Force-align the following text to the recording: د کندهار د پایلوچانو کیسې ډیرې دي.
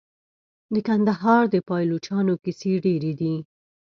د 0.73 0.75
کندهار 0.87 1.43
د 1.53 1.55
پایلوچانو 1.69 2.33
کیسې 2.43 2.73
ډیرې 2.85 3.13
دي. 3.19 3.35